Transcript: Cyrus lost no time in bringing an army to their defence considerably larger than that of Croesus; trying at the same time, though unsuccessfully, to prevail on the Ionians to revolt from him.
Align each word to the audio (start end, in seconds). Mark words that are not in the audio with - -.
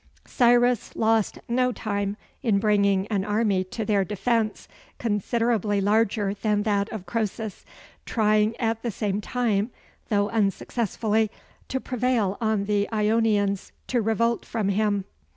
Cyrus 0.25 0.95
lost 0.95 1.37
no 1.47 1.71
time 1.71 2.17
in 2.41 2.57
bringing 2.57 3.05
an 3.09 3.23
army 3.23 3.63
to 3.65 3.85
their 3.85 4.03
defence 4.03 4.67
considerably 4.97 5.79
larger 5.79 6.33
than 6.33 6.63
that 6.63 6.89
of 6.91 7.05
Croesus; 7.05 7.63
trying 8.03 8.55
at 8.57 8.81
the 8.81 8.89
same 8.89 9.21
time, 9.21 9.69
though 10.09 10.27
unsuccessfully, 10.31 11.29
to 11.67 11.79
prevail 11.79 12.35
on 12.41 12.65
the 12.65 12.89
Ionians 12.91 13.73
to 13.89 14.01
revolt 14.01 14.43
from 14.43 14.69
him. 14.69 15.03